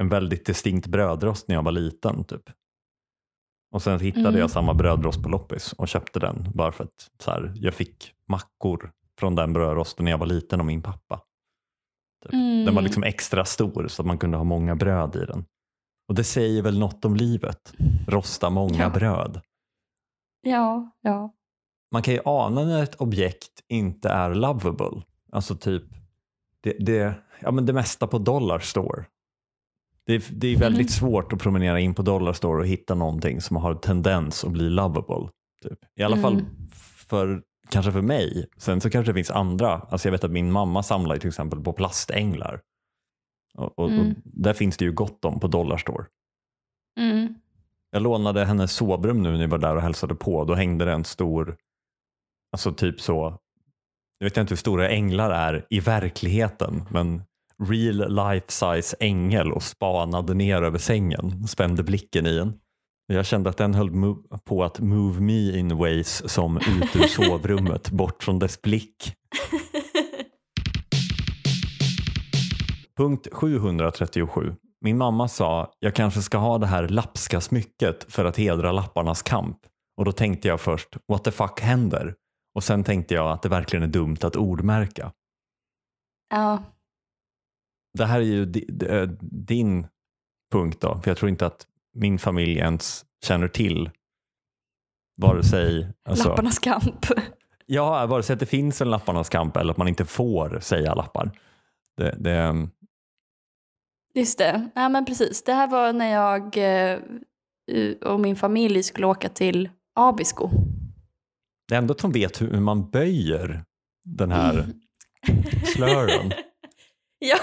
[0.00, 2.24] en väldigt distinkt brödrost när jag var liten.
[2.24, 2.42] Typ.
[3.70, 4.40] Och sen hittade Mm.
[4.40, 8.12] jag samma brödrost på loppis och köpte den bara för att så här, jag fick
[8.28, 11.20] mackor från den brödrosten när jag var liten av min pappa.
[12.24, 12.32] Typ.
[12.32, 12.64] Mm.
[12.64, 15.44] Den var liksom extra stor så att man kunde ha många bröd i den.
[16.08, 17.72] Och det säger väl något om livet.
[18.08, 18.90] Rosta många Ja.
[18.90, 19.40] bröd.
[20.42, 21.34] Ja, ja.
[21.92, 25.02] man kan ju ana när ett objekt inte är lovable.
[25.32, 25.82] Alltså typ
[26.60, 29.04] det, det, ja, men det mesta på Dollarstore.
[30.06, 31.10] Det, är- det är väldigt Mm.
[31.12, 35.28] svårt att promenera in på Dollarstore och hitta någonting som har tendens att bli lovable.
[35.62, 35.78] Typ.
[35.96, 36.46] I alla fall Mm.
[37.08, 38.46] för, kanske för mig.
[38.56, 39.70] Sen så kanske det finns andra.
[39.72, 42.60] Alltså jag vet att min mamma samlar till exempel på plastänglar.
[43.54, 44.14] Och, och, och Mm.
[44.24, 46.06] där finns det ju gott om på Dollarstore.
[47.00, 47.34] Mm.
[47.90, 50.44] Jag lånade hennes sovrum nu när jag var där och hälsade på.
[50.44, 51.56] Då hängde det en stor,
[52.52, 53.38] alltså typ så,
[54.18, 57.22] jag vet inte hur stora änglar är i verkligheten, men
[57.68, 62.60] real life size ängel och spanade ner över sängen, spände blicken i en.
[63.06, 63.90] Jag kände att den höll
[64.44, 69.14] på att move me in ways som ut ur sovrummet, bort från dess blick.
[72.96, 74.54] Punkt 737.
[74.80, 79.22] Min mamma sa, jag kanske ska ha det här lapska smycket för att hedra lapparnas
[79.22, 79.58] kamp.
[79.96, 82.14] Och då tänkte jag först, what the fuck händer?
[82.54, 85.12] Och sen tänkte jag att det verkligen är dumt att ordmärka.
[86.30, 86.62] ja.
[87.98, 88.42] Det här är ju
[88.88, 89.86] eh, din
[90.52, 93.90] punkt då, för jag tror inte att min familj ens känner till
[95.16, 97.06] vare sig, alltså, Lapparnas kamp.
[97.66, 100.94] ja, vare sig att det finns en lapparnas kamp eller att man inte får säga
[100.94, 101.30] lappar.
[101.96, 102.68] Det, det,
[104.14, 104.68] Just det.
[104.74, 105.44] Ja, men precis.
[105.44, 106.98] Det här var när jag eh,
[108.00, 110.50] och min familj skulle åka till Abisko.
[111.68, 113.64] det är ändå att de vet hur man böjer
[114.04, 114.66] den här
[115.74, 116.32] slören.
[117.18, 117.38] ja!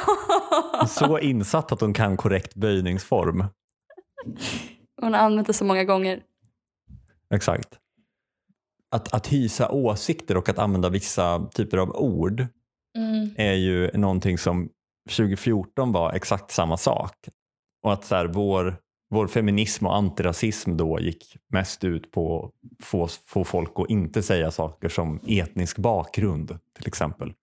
[0.87, 3.45] Så insatt att de kan korrekt böjningsform.
[5.01, 6.23] Hon har använt det så många gånger.
[7.33, 7.77] Exakt.
[8.91, 12.45] Att, att hysa åsikter och att använda vissa typer av ord
[12.97, 13.29] Mm.
[13.37, 14.69] är ju någonting som
[15.09, 17.15] 2014 var exakt samma sak.
[17.83, 18.75] Och att så här, vår,
[19.09, 24.23] vår feminism och antirasism då gick mest ut på att få, få folk att inte
[24.23, 27.33] säga saker som etnisk bakgrund till exempel.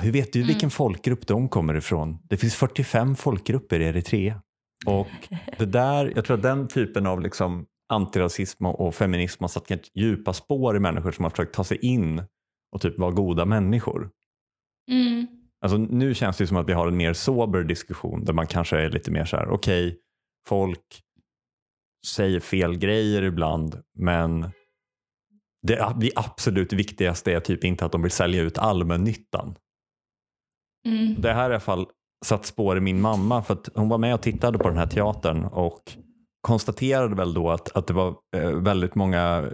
[0.00, 0.48] Hur vet du Mm.
[0.48, 2.18] vilken folkgrupp de kommer ifrån?
[2.28, 4.42] Det finns 45 folkgrupper i Eritrea.
[4.86, 9.70] Och det där, jag tror att den typen av liksom antirasism och feminism har satt
[9.94, 12.22] djupa spår i människor som har försökt ta sig in
[12.72, 14.10] och typ vara goda människor.
[14.90, 15.26] Mm.
[15.60, 18.78] Alltså, nu känns det som att vi har en mer sober diskussion där man kanske
[18.78, 19.98] är lite mer så här, okej, okay,
[20.48, 21.02] folk
[22.06, 24.40] säger fel grejer ibland, men
[25.62, 29.56] det, det absolut viktigaste är typ inte att de vill sälja ut allmännyttan.
[30.86, 31.20] Mm.
[31.20, 31.86] Det här har i alla fall
[32.24, 34.86] satt spår i min mamma för att hon var med och tittade på den här
[34.86, 35.92] teatern och
[36.40, 39.50] konstaterade väl då att, att det var eh, väldigt många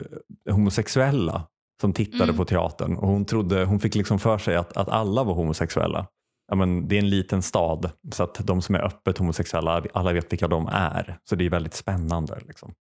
[0.50, 1.46] homosexuella
[1.80, 2.36] som tittade mm.
[2.36, 6.06] på teatern och hon, trodde, hon fick liksom för sig att, att alla var homosexuella.
[6.48, 10.12] Ja, men det är en liten stad så att de som är öppet homosexuella, alla
[10.12, 11.18] vet vilka de är.
[11.28, 12.38] Så det är väldigt spännande.
[12.46, 12.72] Liksom.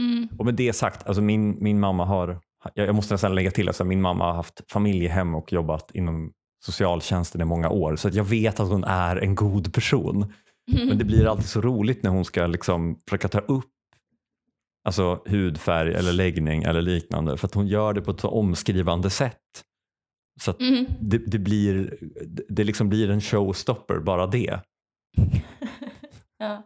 [0.00, 0.28] Mm.
[0.38, 2.40] Och med det sagt, alltså min, min mamma har,
[2.74, 6.32] jag måste nästan lägga till, alltså min mamma har haft familjehem och jobbat inom
[6.64, 10.32] socialtjänsten i många år så att jag vet att hon är en god person.
[10.72, 13.68] Men det blir alltid så roligt när hon ska liksom försöka ta upp
[14.84, 19.10] alltså hudfärg eller läggning eller liknande för att hon gör det på ett så omskrivande
[19.10, 19.64] sätt.
[20.40, 20.86] Så mm.
[21.00, 21.98] det, det, blir,
[22.48, 24.60] det liksom blir en showstopper bara det.
[26.38, 26.62] ja.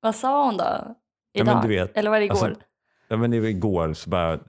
[0.00, 0.94] Vad sa hon då?
[1.34, 1.64] Idag?
[1.64, 2.34] Ja, vet, eller var det igår?
[2.34, 2.62] Alltså,
[3.08, 4.40] ja men det var igår så bara,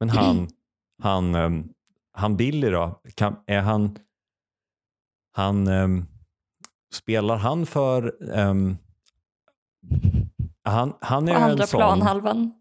[0.00, 0.48] men han,
[1.02, 1.68] han, um,
[2.12, 3.98] han Billy då, kan, är han,
[5.32, 6.06] han um,
[6.94, 8.78] spelar han för um,
[10.64, 12.52] han, han är andra en sån, planhalvan.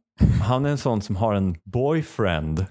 [0.44, 2.66] Han är en sån som har en boyfriend.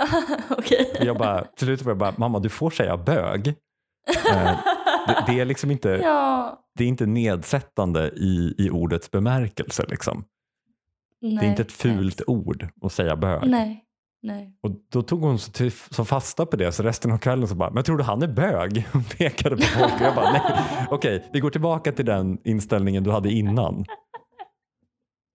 [0.50, 0.86] okay.
[1.00, 3.48] Jag bara, till slut var jag bara, mamma du får säga bög.
[3.48, 3.54] uh,
[5.06, 6.62] det, det, är liksom inte, ja.
[6.74, 9.84] det är inte nedsättande i, i ordets bemärkelse.
[9.88, 10.24] Liksom.
[11.20, 12.36] Nej, det är inte ett fult nej.
[12.36, 13.50] ord att säga bög.
[13.50, 13.84] Nej.
[14.22, 14.52] Nej.
[14.62, 17.54] Och då tog hon så, till, så fasta på det så resten av kvällen så
[17.54, 18.88] bara, men tror du han är bög?
[18.92, 20.42] Hon pekade på folk och jag bara, nej,
[20.90, 23.84] okej, vi går tillbaka till den inställningen du hade innan.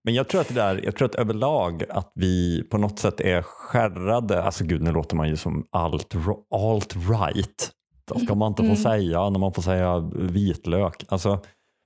[0.04, 3.21] Men jag tror att det där, jag tror att överlag att vi på något sätt
[3.21, 6.15] är skärrade, alltså gud nu låter man ju som alt,
[6.56, 7.71] alt right.
[8.13, 8.76] Det ska man inte få mm.
[8.76, 11.06] säga när man får säga vitlök.
[11.08, 11.39] Alltså,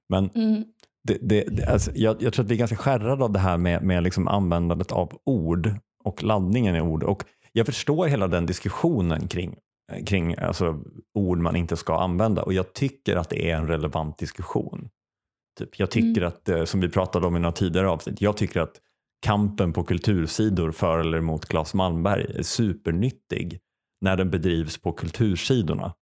[0.09, 0.63] men mm.
[1.07, 3.83] det, det, alltså, jag, jag, tror att vi är ganska skärrade av det här med,
[3.83, 5.69] med liksom användandet av ord
[6.03, 7.03] och laddningen i ord.
[7.03, 9.55] Och jag förstår hela den diskussionen kring,
[10.05, 10.79] kring alltså,
[11.13, 14.89] ord man inte ska använda och jag tycker att det är en relevant diskussion.
[15.59, 16.27] Typ, jag tycker mm.
[16.27, 18.81] att, eh, som vi pratade om i några tidigare avsnitt, jag tycker att
[19.21, 23.59] kampen på kultursidor för eller emot Claes Malmberg är supernyttig
[24.01, 25.93] när den bedrivs på kultursidorna.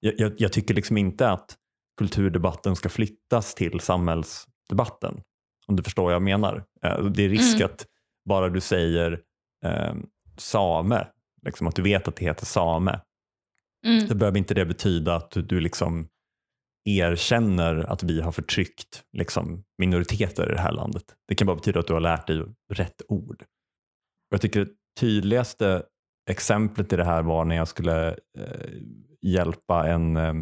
[0.00, 1.56] Jag, jag, jag, tycker liksom inte att
[1.98, 5.20] kulturdebatten ska flyttas till samhällsdebatten.
[5.66, 6.64] Om du förstår vad jag menar.
[6.82, 7.66] Eh, det är risk mm.
[7.66, 7.86] att
[8.28, 9.20] bara du säger
[9.64, 9.94] eh,
[10.36, 11.06] same,
[11.46, 13.00] liksom att du vet att det heter same,
[13.86, 14.08] mm.
[14.08, 16.08] så behöver inte det betyda att du, du liksom
[16.84, 21.04] erkänner att vi har förtryckt liksom, minoriteter i det här landet.
[21.28, 23.44] Det kan bara betyda att du har lärt dig rätt ord.
[24.30, 25.82] Jag tycker det tydligaste
[26.30, 28.08] exemplet i det här var när jag skulle
[28.38, 28.70] eh,
[29.22, 30.34] hjälpa en eh,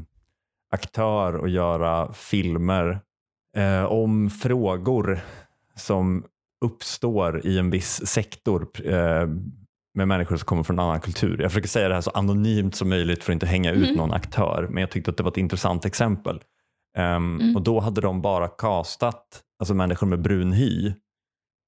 [0.70, 3.00] aktör att göra filmer
[3.56, 5.20] eh, om frågor
[5.74, 6.24] som
[6.62, 9.28] uppstår i en viss sektor eh,
[9.94, 11.42] med människor som kommer från en annan kultur.
[11.42, 13.96] Jag försöker säga det här så anonymt som möjligt för att inte hänga ut mm.
[13.96, 16.40] någon aktör, men jag tyckte att det var ett intressant exempel.
[16.98, 17.56] Um, mm.
[17.56, 20.92] Och Då hade de bara castat alltså människor med brun hy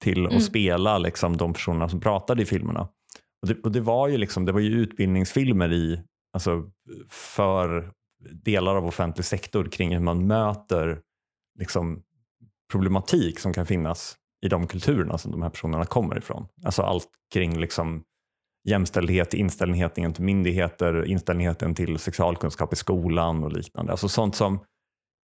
[0.03, 0.37] till mm.
[0.37, 2.89] att spela liksom, de personerna som pratade i filmerna.
[3.43, 6.01] Och det, och det, var ju liksom, det var ju utbildningsfilmer i,
[6.33, 6.71] alltså,
[7.11, 7.91] för
[8.33, 11.01] delar av offentlig sektor kring hur man möter
[11.59, 12.03] liksom,
[12.73, 16.47] problematik som kan finnas i de kulturerna som de här personerna kommer ifrån.
[16.65, 18.03] Alltså allt kring liksom
[18.69, 23.93] jämställdhet, inställningen till myndigheter, inställningen till sexualkunskap i skolan och liknande.
[23.93, 24.59] Alltså sånt som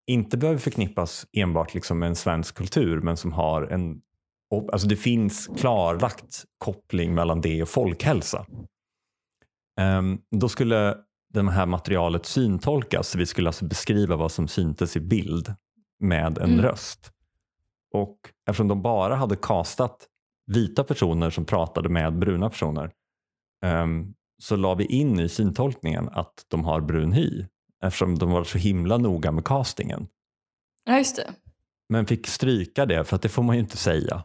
[0.07, 4.01] inte behöver förknippas enbart liksom med en svensk kultur men som har en
[4.73, 8.47] Alltså det finns klarlagt koppling mellan det och folkhälsa.
[9.81, 10.97] Um, då skulle
[11.33, 13.15] det här materialet syntolkas.
[13.15, 15.55] Vi skulle alltså beskriva vad som syntes i bild
[16.01, 16.63] med en mm.
[16.63, 17.13] röst.
[17.93, 18.17] Och
[18.49, 20.07] eftersom de bara hade kastat
[20.47, 22.93] vita personer som pratade med bruna personer
[23.67, 27.47] um, så la vi in i syntolkningen att de har brun hy
[27.85, 30.09] eftersom de var så himla noga med castingen.
[30.85, 31.35] Ja, just det.
[31.89, 34.25] Men fick stryka det för att det får man ju inte säga.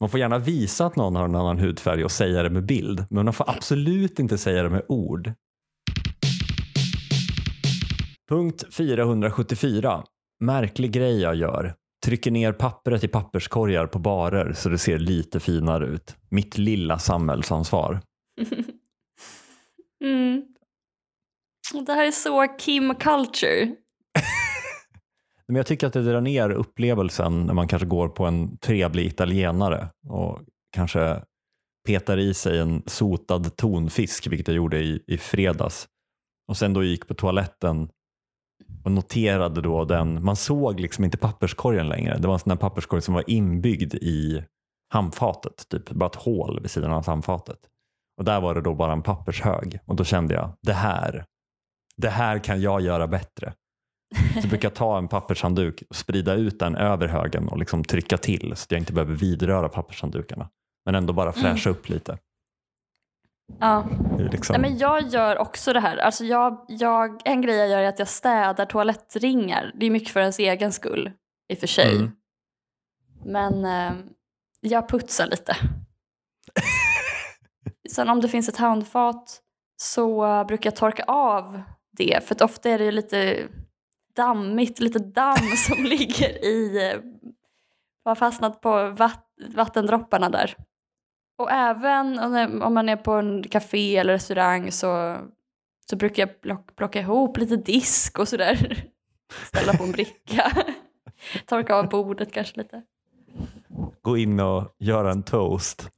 [0.00, 3.06] Man får gärna visa att någon har en annan hudfärg och säga det med bild,
[3.10, 5.32] men man får absolut inte säga det med ord.
[8.28, 10.04] Punkt 474.
[10.40, 11.74] Märklig grej jag gör.
[12.04, 16.16] Trycker ner pappret i papperskorgar på barer så det ser lite finare ut.
[16.28, 18.00] Mitt lilla samhällsansvar.
[20.04, 20.42] Mm.
[21.86, 23.64] Det här är så Kim Culture.
[25.46, 29.06] Men jag tycker att det drar ner upplevelsen när man kanske går på en trevlig
[29.06, 30.40] italienare och
[30.72, 31.22] kanske
[31.86, 35.88] petar i sig en sotad tonfisk, vilket jag gjorde i, i fredags.
[36.48, 37.88] Och sen då gick på toaletten
[38.84, 40.24] och noterade då den.
[40.24, 42.18] Man såg liksom inte papperskorgen längre.
[42.18, 44.44] Det var en sån där papperskorg som var inbyggd i
[44.92, 47.58] handfatet, typ bara ett hål vid sidan av handfatet.
[48.18, 51.24] Och där var det då bara en pappershög och då kände jag det här,
[51.96, 53.52] det här kan jag göra bättre.
[54.42, 58.18] Så brukar jag ta en pappershandduk och sprida ut den över högen och liksom trycka
[58.18, 60.48] till så att jag inte behöver vidröra pappershanddukarna.
[60.84, 61.78] Men ändå bara fräscha mm.
[61.78, 62.18] upp lite.
[63.60, 63.88] Ja.
[64.32, 64.60] Liksom...
[64.60, 65.96] Nej, men jag gör också det här.
[65.96, 69.72] Alltså jag, jag, en grej jag gör är att jag städar toalettringar.
[69.74, 71.12] Det är mycket för ens egen skull
[71.48, 71.96] i och för sig.
[71.96, 72.10] Mm.
[73.24, 73.92] Men eh,
[74.60, 75.56] jag putsar lite.
[77.90, 79.42] Sen om det finns ett handfat
[79.76, 81.62] så brukar jag torka av
[81.96, 82.24] det.
[82.24, 83.48] För ofta är det lite
[84.16, 87.00] dammigt, lite damm som ligger i, eh,
[88.04, 90.56] har fastnat på vatt, vattendropparna där.
[91.38, 92.18] Och även
[92.62, 95.16] om man är på en café eller restaurang så,
[95.90, 98.84] så brukar jag plock, plocka ihop lite disk och sådär.
[99.46, 100.52] Ställa på en bricka.
[101.46, 102.82] Torka av bordet kanske lite.
[104.02, 105.90] Gå in och göra en toast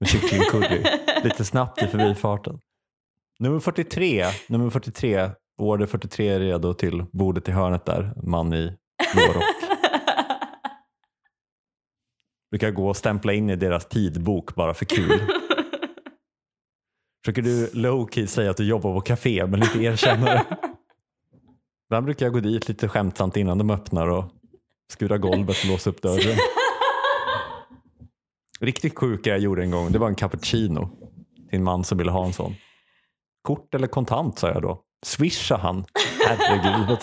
[0.00, 0.84] med kycklingcurry.
[1.24, 2.60] lite snabbt i förbifarten.
[3.38, 8.76] Nummer 43, nummer 43, order 43 är redo till bordet i hörnet där, man i
[9.14, 9.59] blå rock.
[12.50, 15.20] Brukar gå och stämpla in i deras tidbok bara för kul.
[17.24, 20.44] Försöker du lowkey säga att du jobbar på café men inte erkänna det?
[21.88, 24.24] Ibland brukar jag gå dit lite skämtsamt innan de öppnar och
[24.92, 26.36] skura golvet och låsa upp dörren.
[28.60, 30.90] Riktigt sjuk jag gjorde en gång, det var en cappuccino
[31.50, 32.54] till en man som ville ha en sån.
[33.42, 34.82] Kort eller kontant sa jag då.
[35.02, 35.84] Swisha han.
[36.26, 36.98] Herregud.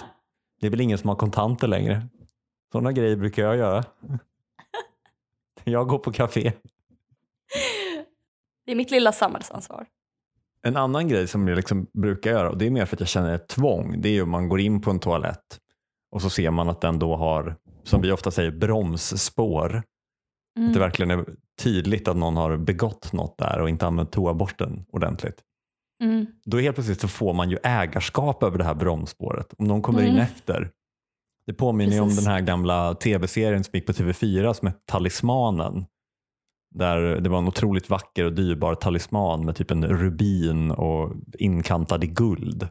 [0.62, 2.08] Det är väl ingen som har kontanter längre.
[2.72, 3.84] Sådana grejer brukar jag göra.
[5.72, 6.54] Jag går på café.
[8.66, 9.86] Det är mitt lilla samhällsansvar.
[10.62, 13.10] En annan grej som jag liksom brukar göra, och det är mer för att jag
[13.10, 15.60] känner ett tvång, det är ju om man går in på en toalett
[16.12, 19.70] och så ser man att den då har, som vi ofta säger, bromsspår.
[19.70, 19.82] Mm.
[20.68, 20.80] Att det mm.
[20.80, 21.26] verkligen är
[21.60, 25.42] tydligt att någon har begått något där och inte använt toaborsten ordentligt.
[26.04, 26.26] Mm.
[26.46, 29.54] Då helt plötsligt så får man ju ägarskap över det här bromsspåret.
[29.58, 30.12] Om någon kommer mm.
[30.12, 30.72] in efter
[31.48, 35.86] det påminner ju om den här gamla tv-serien som gick på TV4 som hette Talismanen.
[36.76, 42.04] Där det var en otroligt vacker och dyrbar talisman med typ en rubin och inkantad
[42.04, 42.68] i guld.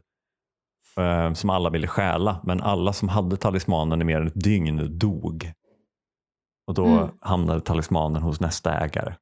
[0.97, 4.99] Eh, som alla ville stjäla, men alla som hade talismanen i mer än ett dygn
[4.99, 5.53] dog.
[6.67, 7.09] Och då mm.
[7.21, 9.15] hamnade talismanen hos nästa ägare.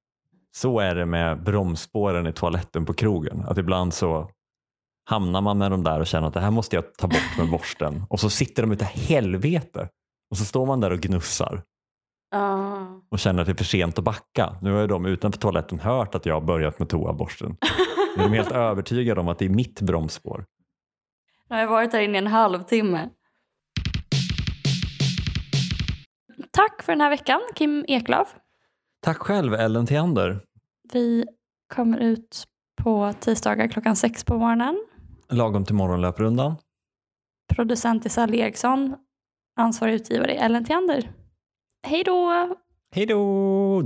[0.57, 3.45] Så är det med bromsspåren i toaletten på krogen.
[3.49, 4.31] Att ibland så
[5.05, 7.51] hamnar man med de där och känner att det här måste jag ta bort med
[7.51, 9.89] borsten och så sitter de ute helvete
[10.31, 11.63] och så står man där och gnussar
[12.35, 12.97] uh.
[13.11, 14.57] och känner att det är för sent att backa.
[14.63, 17.57] Nu har ju de utanför toaletten hört att jag har börjat med toaborsten.
[18.17, 20.45] Nu är de helt övertygade om att det är mitt bromsspår.
[21.49, 23.09] Nu har jag varit där inne i en halvtimme.
[26.51, 28.29] Tack för den här veckan, Kim Eklöf.
[29.03, 30.41] Tack själv, Ellen Theander.
[30.93, 31.25] Vi
[31.75, 32.45] kommer ut
[32.83, 34.85] på tisdagar klockan sex på morgonen.
[35.31, 36.57] Lagom till morgonlöprundan.
[37.55, 38.97] Producent är Sally Eriksson.
[39.57, 41.11] Ansvarig utgivare Ellen Theander.
[41.87, 42.55] Hej då!
[42.91, 43.83] Hej då!